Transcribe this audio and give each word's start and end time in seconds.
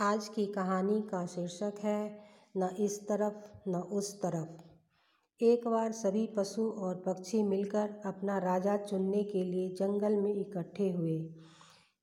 आज 0.00 0.28
की 0.28 0.46
कहानी 0.46 1.02
का 1.02 1.26
शीर्षक 1.26 1.74
है, 1.84 2.18
न 2.56 2.70
इस 2.78 3.08
तरफ़, 3.08 3.68
न 3.68 3.76
उस 3.76 4.22
तरफ़। 4.22 5.44
एक 5.44 5.68
बार 5.68 5.92
सभी 5.92 6.26
पशु 6.26 6.70
और 6.70 6.94
पक्षी 6.94 7.42
मिलकर 7.42 8.02
अपना 8.06 8.38
राजा 8.38 8.76
चुनने 8.76 9.24
के 9.24 9.44
लिए 9.44 9.68
जंगल 9.68 10.16
में 10.16 10.34
इकट्ठे 10.34 10.90
हुए। 10.90 11.18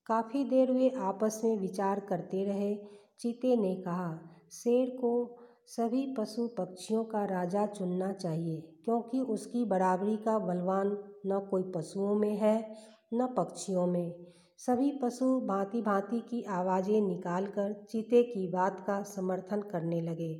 काफ़ी 0.06 0.44
देर 0.44 0.72
वे 0.72 0.90
आपस 0.90 1.40
में 1.44 1.58
विचार 1.58 2.00
करते 2.00 2.44
रहे। 2.44 2.76
चीते 3.18 3.56
ने 3.56 3.74
कहा, 3.74 4.18
शेर 4.52 4.90
को 4.90 5.38
सभी 5.66 6.14
पशु 6.18 6.46
पक्षियों 6.46 7.04
का 7.04 7.24
राजा 7.24 7.66
चुनना 7.66 8.12
चाहिए, 8.12 8.60
क्योंकि 8.84 9.20
उसकी 9.20 9.64
बराबरी 9.64 10.16
का 10.16 10.38
बलवान 10.38 10.98
न 11.26 11.48
कोई 11.50 11.62
पशुओं 11.62 12.14
में 12.14 12.36
है, 12.36 12.74
न 13.14 13.26
पक्षियों 13.26 13.86
में। 13.86 14.34
सभी 14.58 14.90
पशु 15.02 15.26
भांति 15.40 15.80
भांति 15.82 16.20
की 16.20 16.42
आवाज़ें 16.42 17.00
निकालकर 17.00 17.72
चीते 17.90 18.22
की 18.22 18.46
बात 18.48 18.84
का 18.86 19.02
समर्थन 19.02 19.62
करने 19.62 20.00
लगे। 20.00 20.34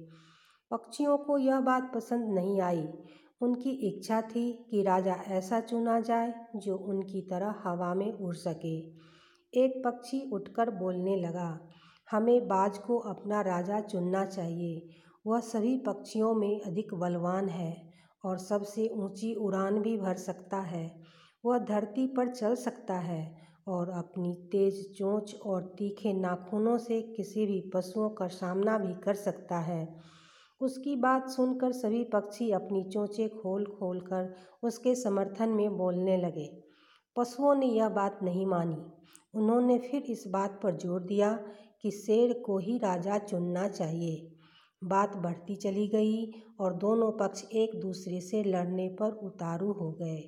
पक्षियों 0.71 1.16
को 1.19 1.38
यह 1.38 1.61
बात 1.61 1.91
पसंद 1.95 2.35
नहीं 2.35 2.61
आई। 2.61 2.87
उनकी 3.41 3.71
इच्छा 3.88 4.21
थी 4.23 4.52
कि 4.71 4.83
राजा 4.83 5.15
ऐसा 5.29 5.61
चुना 5.61 6.01
जाए 6.01 6.33
जो 6.57 6.77
उनकी 6.77 7.21
तरह 7.21 7.55
हवा 7.65 7.95
में 7.95 8.12
उड़ 8.12 8.35
सके। 8.35 8.77
एक 9.52 9.83
पक्षी 9.85 10.30
उठकर 10.30 10.71
बोलने 10.71 11.16
लगा, 11.16 11.60
हमें 12.09 12.49
बाज 12.49 12.79
को 12.79 12.99
अपना 12.99 13.41
राजा 13.41 13.80
चुनना 13.80 14.24
चाहिए। 14.27 14.88
वह 15.27 15.41
सभी 15.41 15.77
पक्षियों 15.79 16.35
में 16.35 16.60
अधिक 16.60 16.95
बलवान 16.95 17.49
है 17.49 17.77
और 18.24 18.38
सबसे 18.38 18.88
ऊँची 18.96 19.35
उड़ान 19.35 19.79
भी 19.79 19.96
भर 19.99 20.16
सकता 20.16 20.60
है। 20.60 20.91
वह 21.45 21.59
धरती 21.59 22.07
पर 22.07 22.29
चल 22.29 22.55
सकता 22.55 22.99
है। 22.99 23.45
और 23.66 23.91
अपनी 23.91 24.32
तेज 24.52 24.84
चोंच 24.98 25.34
और 25.46 25.62
तीखे 25.78 26.12
नाखूनों 26.12 26.78
से 26.78 27.00
किसी 27.16 27.46
भी 27.46 27.60
पशुओं 27.74 28.09
का 28.10 28.28
सामना 28.28 28.78
भी 28.78 28.95
कर 28.95 29.14
सकता 29.14 29.59
है। 29.59 29.88
उसकी 30.60 30.96
बात 30.96 31.29
सुनकर 31.29 31.73
सभी 31.73 32.04
पक्षी 32.04 32.51
अपनी 32.51 32.82
चोंचें 32.84 33.29
खोल 33.29 33.65
खोल 33.79 34.01
कर 34.01 34.34
उसके 34.62 34.95
समर्थन 34.95 35.48
में 35.48 35.76
बोलने 35.76 36.16
लगे। 36.16 36.46
पशुओं 37.16 37.54
ने 37.54 37.66
यह 37.66 37.88
बात 37.88 38.18
नहीं 38.23 38.46
मानी। 38.46 38.76
उन्होंने 39.34 39.78
फिर 39.78 40.02
इस 40.02 40.24
बात 40.26 40.60
पर 40.62 40.76
ज़ोर 40.76 41.02
दिया 41.02 41.32
कि 41.82 41.90
शेर 41.90 42.32
को 42.32 42.59
ही 42.59 42.78
राजा 42.78 43.18
चुनना 43.18 43.68
चाहिए। 43.68 44.30
बात 44.82 45.16
बढ़ती 45.16 45.56
चली 45.56 45.87
गई 45.88 46.32
और 46.60 46.74
दोनों 46.74 47.10
पक्ष 47.12 47.45
एक 47.52 47.80
दूसरे 47.80 48.21
से 48.21 48.43
लड़ने 48.43 48.88
पर 48.88 49.12
उतारू 49.24 49.73
हो 49.73 49.90
गए। 49.93 50.23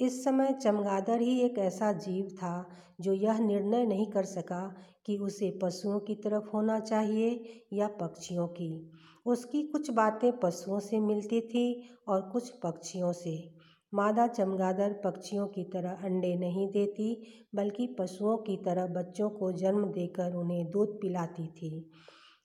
इस 0.00 0.24
समय 0.24 0.52
चमगादड़ 0.52 1.22
ही 1.22 1.40
एक 1.40 1.58
ऐसा 1.58 1.92
जीव 1.92 2.28
था 2.28 2.68
जो 3.00 3.12
यह 3.12 3.38
निर्णय 3.38 3.86
नहीं 3.86 4.06
कर 4.06 4.24
सका 4.24 4.76
कि 5.06 5.16
उसे 5.16 5.58
पशुओं 5.62 6.00
की 6.00 6.14
तरफ़ 6.14 6.44
होना 6.44 6.80
चाहिए 6.80 7.60
या 7.72 7.88
पक्षियों 7.88 8.48
की। 8.48 8.90
उसकी 9.26 9.62
कुछ 9.62 9.90
बातें 9.90 10.38
पशुओं 10.38 10.80
से 10.80 11.00
मिलती 11.00 11.40
थी 11.40 11.88
और 12.08 12.20
कुछ 12.20 12.48
पक्षियों 12.48 13.12
से। 13.12 13.54
मादा 13.94 14.26
चमगादड़ 14.26 14.92
पक्षियों 14.92 15.46
की 15.46 15.64
तरह 15.64 15.90
अंडे 15.90 16.36
नहीं 16.36 16.68
देती, 16.68 17.26
बल्कि 17.54 17.86
पशुओं 17.98 18.36
की 18.36 18.56
तरह 18.56 18.86
बच्चों 18.86 19.30
को 19.30 19.52
जन्म 19.52 19.84
देकर 19.84 20.34
उन्हें 20.34 20.70
दूध 20.70 21.00
पिलाती 21.00 21.46
थी। 21.46 21.90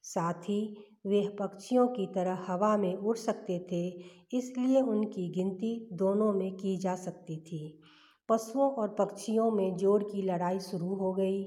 साथ 0.03 0.33
ही 0.33 0.77
वे 1.05 1.21
पक्षियों 1.39 1.87
की 1.87 2.05
तरह 2.07 2.45
हवा 2.47 2.75
में 2.77 2.95
उड़ 2.95 3.17
सकते 3.17 3.59
थे, 3.71 3.87
इसलिए 4.33 4.81
उनकी 4.81 5.29
गिनती 5.29 5.89
दोनों 5.93 6.31
में 6.33 6.55
की 6.55 6.77
जा 6.77 6.95
सकती 6.95 7.37
थी। 7.37 7.79
पशुओं 8.29 8.69
और 8.71 8.95
पक्षियों 8.99 9.49
में 9.51 9.75
जोड़ 9.75 10.01
की 10.03 10.21
लड़ाई 10.21 10.59
शुरू 10.59 10.95
हो 10.95 11.13
गई। 11.13 11.43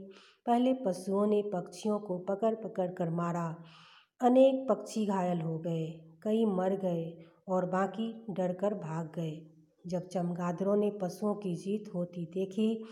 पहले 0.46 0.74
पशुओं 0.74 1.27
ने 1.27 1.42
पक्षियों 1.42 1.98
को 1.98 2.18
पकड़ 2.18 2.54
पकड़ 2.54 2.90
कर 2.90 3.10
मारा। 3.10 3.48
अनेक 4.20 4.66
पक्षी 4.68 5.06
घायल 5.06 5.40
हो 5.40 5.58
गए, 5.58 5.86
कई 6.22 6.44
मर 6.44 6.77
गए 6.77 7.12
और 7.48 7.64
बाकी 7.64 8.12
डरकर 8.30 8.74
भाग 8.74 9.12
गए। 9.16 9.40
जब 9.84 10.06
चमगादड़ों 10.08 10.77
ने 10.77 10.90
पशुओं 11.02 11.34
की 11.34 11.55
जीत 11.56 11.90
होती 11.95 12.24
देखी 12.34 12.84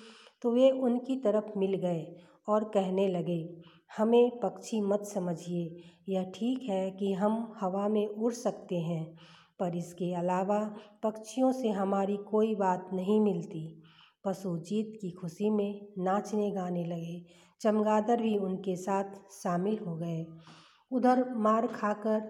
तो 0.42 0.50
वे 0.50 0.70
उनकी 0.70 1.16
तरफ़ 1.16 1.58
मिल 1.58 1.74
गए 1.74 2.04
और 2.48 2.64
कहने 2.64 3.06
लगे 3.08 3.38
हमें 3.99 4.41
पक्षी 4.41 4.81
मत 4.81 5.05
समझिए। 5.05 5.82
यह 6.09 6.32
ठीक 6.34 6.62
है 6.62 6.91
कि 6.91 7.12
हम 7.12 7.55
हवा 7.60 7.88
में 7.88 8.06
उड़ 8.06 8.32
सकते 8.32 8.78
हैं, 8.78 9.16
पर 9.60 9.77
इसके 9.77 10.15
अलावा 10.15 10.77
पक्षियों 11.03 11.53
से 11.53 11.69
हमारी 11.69 12.16
कोई 12.16 12.54
बात 12.54 12.88
नहीं 12.93 13.21
मिलती। 13.21 13.83
पशु 14.25 14.59
जीत 14.59 14.99
की 15.00 15.10
खुशी 15.10 15.50
में 15.50 15.87
नाचने 15.99 16.50
गाने 16.50 16.84
लगे। 16.84 17.25
चमगादड़ 17.60 18.21
भी 18.21 18.37
उनके 18.38 18.77
साथ 18.77 19.04
शामिल 19.31 19.78
हो 19.78 19.97
गए। 19.97 20.27
उधर 20.93 21.34
मार 21.34 21.66
खाकर 21.66 22.21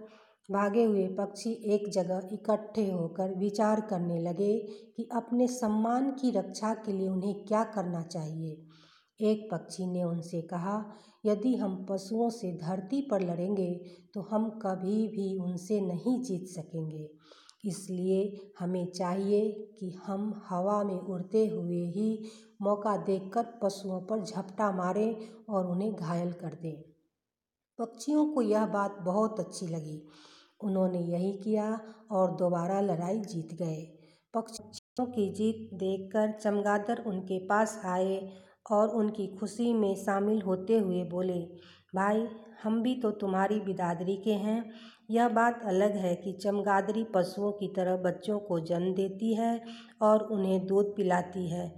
भागे 0.51 0.85
हुए 0.85 1.07
पक्षी 1.09 1.51
एक 1.75 1.89
जगह 1.89 2.29
इकट्ठे 2.33 2.91
होकर 2.91 3.35
विचार 3.35 3.81
करने 3.81 4.21
लगे 4.21 4.59
कि 4.97 5.09
अपने 5.13 5.47
सम्मान 5.47 6.11
की 6.11 6.31
रक्षा 6.31 6.75
के 6.75 6.93
लिए 6.93 7.09
उन्हें 7.09 7.35
क्या 7.45 7.65
करना 7.65 8.03
चाहिए। 8.03 8.57
एक 9.21 9.49
पक्षी 9.53 9.87
ने 9.87 10.03
उनसे 10.05 10.41
कहा, 10.43 10.85
यदि 11.25 11.55
हम 11.57 11.85
पशुओं 11.91 12.29
से 12.31 12.53
धरती 12.59 13.01
पर 13.11 13.23
लड़ेंगे 13.23 13.73
तो 14.15 14.21
हम 14.23 14.49
कभी 14.63 15.07
भी 15.09 15.37
उनसे 15.39 15.81
नहीं 15.81 16.21
जीत 16.23 16.49
सकेंगे। 16.49 17.09
इसलिए 17.65 18.51
हमें 18.59 18.87
चाहिए 18.87 19.51
कि 19.79 19.91
हम 20.07 20.33
हवा 20.47 20.83
में 20.85 20.99
उड़ते 20.99 21.47
हुए 21.47 21.85
ही 21.87 22.09
मौका 22.63 22.97
देखकर 22.97 23.47
पशुओं 23.63 24.01
पर 24.01 24.25
झपटा 24.25 24.71
मारें 24.73 25.17
और 25.49 25.67
उन्हें 25.67 25.95
घायल 25.95 26.33
कर 26.33 26.59
दें। 26.63 26.83
पक्षियों 27.79 28.27
को 28.27 28.43
यह 28.43 28.67
बात 28.67 28.99
बहुत 29.03 29.41
अच्छी 29.41 29.67
लगी। 29.67 30.03
उन्होंने 30.61 31.01
यही 31.01 31.33
किया 31.39 31.69
और 32.11 32.37
दोबारा 32.37 32.81
लड़ाई 32.81 33.21
जीत 33.23 33.55
गए। 33.55 33.83
पक्षियों 34.35 35.07
की 35.07 35.29
जीत 35.35 35.69
देखकर 35.75 36.33
चमगादड़ 36.33 36.99
उनके 37.01 37.39
पास 37.47 37.81
आए 37.85 38.17
और 38.71 38.89
उनकी 38.89 39.27
खुशी 39.27 39.73
में 39.73 39.95
शामिल 39.95 40.43
होते 40.43 40.79
हुए 40.79 41.05
बोले, 41.05 41.41
भाई, 41.95 42.29
हम 42.63 42.83
भी 42.83 42.95
तो 42.95 43.11
तुम्हारी 43.11 43.61
बिरादरी 43.61 44.17
के 44.17 44.33
हैं। 44.33 44.71
यह 45.11 45.29
बात 45.29 45.63
अलग 45.65 45.97
है 45.97 46.15
कि 46.15 46.33
चमगादड़ी 46.33 47.05
पशुओं 47.05 47.53
की 47.53 47.69
तरह 47.69 47.97
बच्चों 47.97 48.39
को 48.39 48.61
जन्म 48.61 48.95
देती 48.95 49.35
है 49.35 49.63
और 50.03 50.21
उन्हें 50.21 50.67
दूध 50.67 50.97
पिलाती 50.97 51.49
है। 51.51 51.77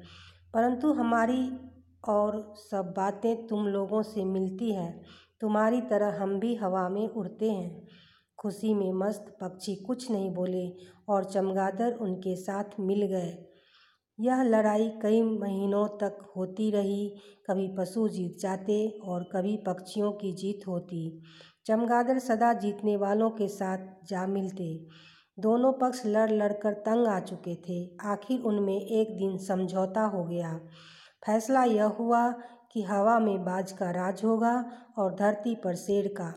परंतु 0.55 0.93
हमारी 0.93 1.51
और 2.09 2.55
सब 2.57 2.95
बातें 2.97 3.47
तुम 3.47 3.67
लोगों 3.67 4.03
से 4.03 4.25
मिलती 4.25 4.75
हैं। 4.75 5.05
तुम्हारी 5.41 5.81
तरह 5.81 6.23
हम 6.23 6.41
भी 6.41 6.55
हवा 6.55 6.89
में 6.89 7.09
उड़ते 7.09 7.51
हैं 7.51 7.87
खुशी 8.39 8.75
में 8.75 8.93
मस्त 8.93 9.37
पक्षी 9.41 9.75
कुछ 9.75 10.11
नहीं 10.11 10.31
बोले 10.31 10.73
और 11.09 11.25
चमगादड़ 11.25 11.95
उनके 11.95 12.37
साथ 12.37 12.65
मिल 12.81 13.07
गए। 13.07 13.56
यह 14.21 14.43
लड़ाई 14.43 14.89
कई 15.03 15.23
महीनों 15.23 15.89
तक 15.89 16.33
होती 16.37 16.71
रही, 16.71 17.09
कभी 17.51 17.69
पशु 17.79 18.09
जीत 18.09 18.39
जाते 18.41 18.99
और 19.05 19.29
कभी 19.33 19.57
पक्षियों 19.57 20.13
की 20.13 20.33
जीत 20.33 20.61
होती। 20.69 21.23
चमगादड़ 21.67 22.19
सदा 22.19 22.53
जीतने 22.53 22.97
वालों 22.97 23.31
के 23.31 23.49
साथ 23.49 23.79
जा 24.09 24.27
मिलते। 24.27 24.87
दोनों 25.39 25.73
पक्ष 25.73 26.03
लड़ 26.07 26.31
लड़ 26.31 26.53
कर 26.53 26.73
तंग 26.73 27.07
आ 27.07 27.21
चुके 27.21 27.55
थे। 27.55 27.97
आखिर 28.05 28.41
उनमें 28.41 28.81
एक 28.81 29.17
दिन 29.19 29.39
समझौता 29.39 30.03
हो 30.03 30.25
गया। 30.25 30.61
फैसला 31.27 31.65
यह 31.65 31.85
हुआ 31.85 32.31
कि 32.73 32.83
हवा 32.83 33.19
में 33.19 33.45
बाज 33.45 33.73
का 33.73 33.91
राज 33.91 34.25
होगा 34.25 34.71
और 34.99 35.15
धरती 35.15 35.55
पर 35.55 35.75
शेर 35.75 36.09
का। 36.09 36.35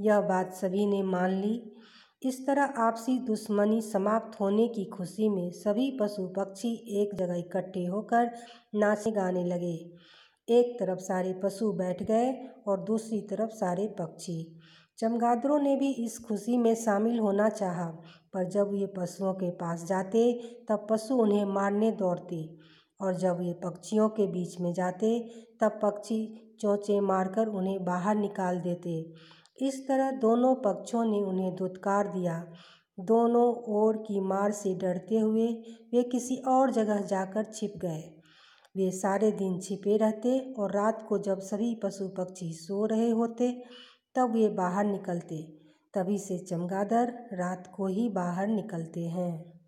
यह 0.00 0.20
बात 0.20 0.52
सभी 0.52 0.86
ने 0.86 1.02
मान 1.02 1.30
ली। 1.30 1.76
इस 2.24 2.46
तरह 2.46 2.62
आपसी 2.62 3.18
दुश्मनी 3.18 3.80
समाप्त 3.82 4.40
होने 4.40 4.68
की 4.68 4.84
खुशी 4.84 5.28
में 5.28 5.50
सभी 5.50 5.98
पशु 6.00 6.26
पक्षी 6.26 6.74
एक 7.02 7.14
जगह 7.14 7.34
इकट्ठे 7.34 7.84
होकर 7.84 8.30
नाचे 8.74 9.10
गाने 9.10 9.44
लगे। 9.44 9.90
एक 10.48 10.76
तरफ़ 10.80 10.98
सारे 10.98 11.32
पशु 11.32 11.72
बैठ 11.72 12.02
गए 12.02 12.32
और 12.66 12.80
दूसरी 12.80 13.20
तरफ़ 13.20 13.50
सारे 13.50 13.86
पक्षी। 13.98 14.60
चमगादड़ों 14.98 15.58
ने 15.58 15.76
भी 15.76 15.90
इस 15.92 16.18
खुशी 16.18 16.56
में 16.56 16.74
शामिल 16.74 17.18
होना 17.18 17.48
चाहा, 17.48 17.86
पर 18.32 18.44
जब 18.44 18.70
ये 18.74 18.86
पशुओं 18.86 19.34
के 19.34 19.50
पास 19.50 19.84
जाते, 19.84 20.40
तब 20.68 20.86
पशु 20.90 21.14
उन्हें 21.14 21.44
मारने 21.44 21.90
दौड़ते 21.92 22.56
और 23.00 23.14
जब 23.14 23.38
ये 23.42 23.52
पक्षियों 23.52 24.08
के 24.08 24.26
बीच 24.26 24.60
में 24.60 24.72
जाते, 24.72 25.30
तब 25.60 25.80
पक्षी 25.82 26.54
चोंचे 26.60 27.00
मारकर 27.00 27.46
उन्हें 27.46 27.84
बाहर 27.84 28.16
निकाल 28.16 28.60
देते। 28.60 29.12
इस 29.60 29.88
तरह 29.88 30.10
दोनों 30.10 30.54
पक्षों 30.54 31.04
ने 31.04 31.22
उन्हें 31.22 31.54
धुतकार 31.54 32.08
दिया। 32.08 32.46
दोनों 33.00 33.54
ओर 33.74 33.96
की 33.96 34.20
मार 34.20 34.52
से 34.52 34.74
डरते 34.74 35.18
हुए 35.18 35.46
वे 35.94 36.02
किसी 36.02 36.36
और 36.36 36.70
जगह 36.70 37.00
जाकर 37.00 37.44
छिप 37.44 37.72
गए। 37.76 38.02
वे 38.76 38.90
सारे 38.90 39.32
दिन 39.32 39.60
छिपे 39.60 39.96
रहते 39.96 40.54
और 40.58 40.72
रात 40.72 41.06
को 41.08 41.18
जब 41.18 41.38
सभी 41.38 41.74
पशु 41.74 42.08
पक्षी 42.08 42.52
सो 42.52 42.86
रहे 42.86 43.10
होते, 43.10 43.62
तब 44.14 44.32
वे 44.32 44.48
बाहर 44.48 44.84
निकलते। 44.84 45.42
तभी 45.94 46.18
से 46.18 46.38
चमगादड़ 46.38 47.10
रात 47.32 47.72
को 47.76 47.86
ही 47.86 48.08
बाहर 48.08 48.46
निकलते 48.46 49.00
हैं। 49.00 49.61